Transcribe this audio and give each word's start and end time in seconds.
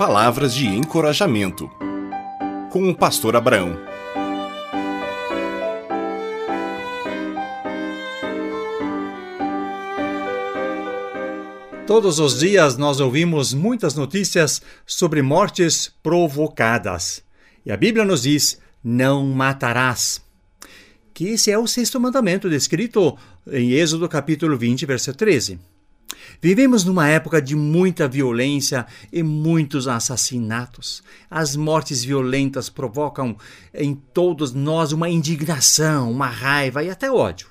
Palavras 0.00 0.54
de 0.54 0.66
encorajamento. 0.66 1.70
Com 2.70 2.88
o 2.88 2.94
pastor 2.96 3.36
Abraão. 3.36 3.76
Todos 11.86 12.18
os 12.18 12.38
dias 12.38 12.78
nós 12.78 12.98
ouvimos 12.98 13.52
muitas 13.52 13.94
notícias 13.94 14.62
sobre 14.86 15.20
mortes 15.20 15.92
provocadas. 16.02 17.22
E 17.66 17.70
a 17.70 17.76
Bíblia 17.76 18.06
nos 18.06 18.22
diz: 18.22 18.58
não 18.82 19.26
matarás. 19.26 20.22
Que 21.12 21.28
esse 21.28 21.50
é 21.50 21.58
o 21.58 21.66
sexto 21.66 22.00
mandamento 22.00 22.48
descrito 22.48 23.18
em 23.52 23.72
Êxodo 23.72 24.08
capítulo 24.08 24.56
20, 24.56 24.86
verso 24.86 25.12
13. 25.12 25.58
Vivemos 26.40 26.84
numa 26.84 27.08
época 27.08 27.40
de 27.40 27.54
muita 27.54 28.08
violência 28.08 28.86
e 29.12 29.22
muitos 29.22 29.88
assassinatos. 29.88 31.02
As 31.30 31.56
mortes 31.56 32.04
violentas 32.04 32.68
provocam 32.68 33.36
em 33.74 33.94
todos 33.94 34.52
nós 34.52 34.92
uma 34.92 35.08
indignação, 35.08 36.10
uma 36.10 36.28
raiva 36.28 36.82
e 36.82 36.90
até 36.90 37.10
ódio. 37.10 37.48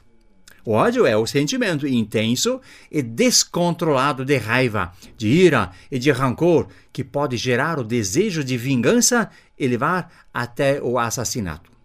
O 0.66 0.72
ódio 0.74 1.06
é 1.06 1.16
o 1.18 1.26
sentimento 1.26 1.88
intenso 1.88 2.60
e 2.92 3.02
descontrolado 3.02 4.26
de 4.26 4.38
raiva, 4.38 4.92
de 5.18 5.28
ira 5.28 5.72
e 5.90 5.98
de 5.98 6.12
rancor 6.12 6.68
que 6.92 7.04
pode 7.04 7.38
gerar 7.38 7.80
o 7.80 7.84
desejo 7.84 8.44
de 8.44 8.58
vingança 8.58 9.30
e 9.58 9.68
levar 9.68 10.28
até 10.34 10.82
o 10.82 11.00
assassinato. 11.00 11.79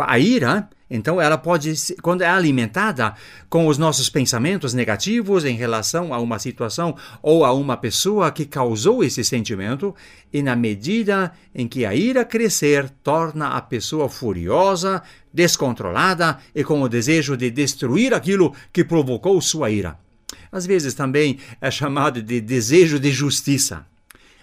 A 0.00 0.18
ira, 0.18 0.68
então, 0.88 1.20
ela 1.20 1.38
pode, 1.38 1.74
quando 2.02 2.22
é 2.22 2.28
alimentada 2.28 3.14
com 3.48 3.66
os 3.66 3.78
nossos 3.78 4.08
pensamentos 4.10 4.74
negativos 4.74 5.44
em 5.44 5.56
relação 5.56 6.12
a 6.12 6.18
uma 6.18 6.38
situação 6.38 6.94
ou 7.22 7.44
a 7.44 7.52
uma 7.52 7.76
pessoa 7.76 8.30
que 8.30 8.44
causou 8.44 9.02
esse 9.02 9.24
sentimento, 9.24 9.94
e 10.32 10.42
na 10.42 10.54
medida 10.54 11.32
em 11.54 11.66
que 11.66 11.86
a 11.86 11.94
ira 11.94 12.24
crescer, 12.24 12.88
torna 13.02 13.48
a 13.48 13.60
pessoa 13.60 14.08
furiosa, 14.08 15.02
descontrolada 15.32 16.38
e 16.54 16.62
com 16.62 16.82
o 16.82 16.88
desejo 16.88 17.36
de 17.36 17.50
destruir 17.50 18.12
aquilo 18.12 18.54
que 18.72 18.84
provocou 18.84 19.40
sua 19.40 19.70
ira. 19.70 19.98
Às 20.52 20.66
vezes 20.66 20.94
também 20.94 21.38
é 21.60 21.70
chamado 21.70 22.22
de 22.22 22.40
desejo 22.40 23.00
de 23.00 23.10
justiça. 23.10 23.86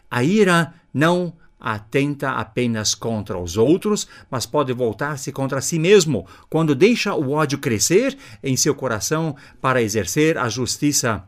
A 0.09 0.23
ira 0.23 0.73
não 0.93 1.33
atenta 1.61 2.31
apenas 2.31 2.95
contra 2.95 3.37
os 3.37 3.55
outros, 3.55 4.07
mas 4.29 4.45
pode 4.47 4.73
voltar-se 4.73 5.31
contra 5.31 5.61
si 5.61 5.77
mesmo 5.77 6.25
quando 6.49 6.73
deixa 6.73 7.13
o 7.13 7.31
ódio 7.31 7.59
crescer 7.59 8.17
em 8.43 8.57
seu 8.57 8.73
coração 8.73 9.35
para 9.61 9.81
exercer 9.81 10.37
a 10.37 10.49
justiça. 10.49 11.23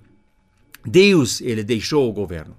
Deus, 0.84 1.39
ele 1.39 1.64
deixou 1.64 2.09
o 2.09 2.14
governo. 2.14 2.58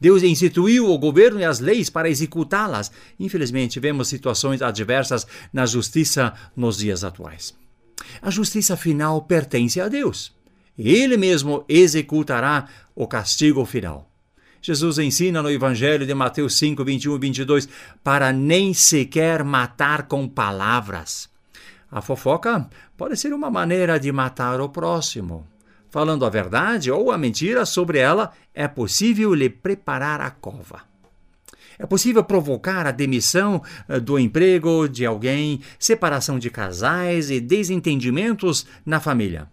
Deus 0.00 0.22
instituiu 0.22 0.90
o 0.90 0.98
governo 0.98 1.40
e 1.40 1.44
as 1.44 1.60
leis 1.60 1.88
para 1.90 2.08
executá-las. 2.08 2.90
Infelizmente, 3.18 3.80
vemos 3.80 4.08
situações 4.08 4.62
adversas 4.62 5.26
na 5.52 5.66
justiça 5.66 6.34
nos 6.54 6.78
dias 6.78 7.02
atuais. 7.02 7.54
A 8.20 8.30
justiça 8.30 8.76
final 8.76 9.22
pertence 9.22 9.80
a 9.80 9.88
Deus. 9.88 10.32
Ele 10.76 11.16
mesmo 11.16 11.64
executará 11.68 12.68
o 12.94 13.06
castigo 13.06 13.64
final. 13.64 14.10
Jesus 14.66 14.96
ensina 14.96 15.42
no 15.42 15.50
Evangelho 15.50 16.06
de 16.06 16.14
Mateus 16.14 16.56
5, 16.56 16.82
21 16.82 17.16
e 17.16 17.18
22 17.18 17.68
para 18.02 18.32
nem 18.32 18.72
sequer 18.72 19.44
matar 19.44 20.04
com 20.04 20.26
palavras. 20.26 21.28
A 21.92 22.00
fofoca 22.00 22.66
pode 22.96 23.14
ser 23.18 23.34
uma 23.34 23.50
maneira 23.50 24.00
de 24.00 24.10
matar 24.10 24.62
o 24.62 24.70
próximo. 24.70 25.46
Falando 25.90 26.24
a 26.24 26.30
verdade 26.30 26.90
ou 26.90 27.12
a 27.12 27.18
mentira 27.18 27.66
sobre 27.66 27.98
ela, 27.98 28.32
é 28.54 28.66
possível 28.66 29.34
lhe 29.34 29.50
preparar 29.50 30.22
a 30.22 30.30
cova. 30.30 30.80
É 31.78 31.84
possível 31.84 32.24
provocar 32.24 32.86
a 32.86 32.90
demissão 32.90 33.62
eh, 33.86 34.00
do 34.00 34.18
emprego 34.18 34.88
de 34.88 35.04
alguém, 35.04 35.60
separação 35.78 36.38
de 36.38 36.48
casais 36.48 37.30
e 37.30 37.38
desentendimentos 37.38 38.66
na 38.86 38.98
família. 38.98 39.46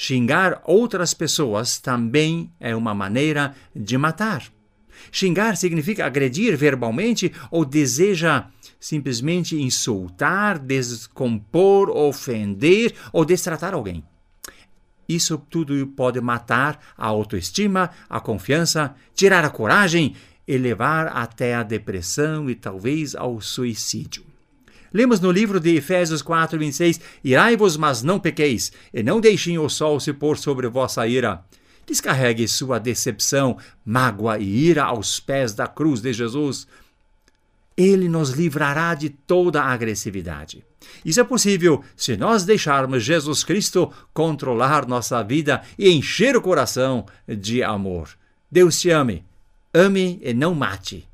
Xingar 0.00 0.62
outras 0.64 1.12
pessoas 1.12 1.80
também 1.80 2.52
é 2.60 2.76
uma 2.76 2.94
maneira 2.94 3.56
de 3.74 3.98
matar. 3.98 4.44
Xingar 5.10 5.56
significa 5.56 6.06
agredir 6.06 6.56
verbalmente 6.56 7.32
ou 7.50 7.64
deseja 7.64 8.46
simplesmente 8.78 9.60
insultar, 9.60 10.56
descompor, 10.56 11.90
ofender 11.90 12.94
ou 13.12 13.24
destratar 13.24 13.74
alguém. 13.74 14.04
Isso 15.08 15.36
tudo 15.36 15.84
pode 15.88 16.20
matar 16.20 16.78
a 16.96 17.08
autoestima, 17.08 17.90
a 18.08 18.20
confiança, 18.20 18.94
tirar 19.16 19.44
a 19.44 19.50
coragem 19.50 20.14
e 20.46 20.56
levar 20.56 21.08
até 21.08 21.56
a 21.56 21.64
depressão 21.64 22.48
e 22.48 22.54
talvez 22.54 23.16
ao 23.16 23.40
suicídio. 23.40 24.27
Lemos 24.92 25.20
no 25.20 25.30
livro 25.30 25.60
de 25.60 25.76
Efésios 25.76 26.22
4, 26.22 26.58
26, 26.58 27.00
Irai-vos, 27.22 27.76
mas 27.76 28.02
não 28.02 28.18
pequeis, 28.18 28.72
e 28.92 29.02
não 29.02 29.20
deixem 29.20 29.58
o 29.58 29.68
sol 29.68 30.00
se 30.00 30.12
pôr 30.12 30.38
sobre 30.38 30.68
vossa 30.68 31.06
ira. 31.06 31.44
Descarregue 31.86 32.46
sua 32.46 32.78
decepção, 32.78 33.56
mágoa 33.84 34.38
e 34.38 34.44
ira 34.44 34.84
aos 34.84 35.18
pés 35.18 35.54
da 35.54 35.66
cruz 35.66 36.02
de 36.02 36.12
Jesus. 36.12 36.66
Ele 37.76 38.08
nos 38.08 38.30
livrará 38.30 38.94
de 38.94 39.08
toda 39.08 39.62
a 39.62 39.72
agressividade. 39.72 40.64
Isso 41.04 41.20
é 41.20 41.24
possível 41.24 41.82
se 41.96 42.16
nós 42.16 42.44
deixarmos 42.44 43.04
Jesus 43.04 43.42
Cristo 43.42 43.90
controlar 44.12 44.86
nossa 44.86 45.22
vida 45.22 45.62
e 45.78 45.88
encher 45.90 46.36
o 46.36 46.42
coração 46.42 47.06
de 47.26 47.62
amor. 47.62 48.10
Deus 48.50 48.80
te 48.80 48.90
ame. 48.90 49.24
Ame 49.72 50.18
e 50.22 50.34
não 50.34 50.54
mate. 50.54 51.08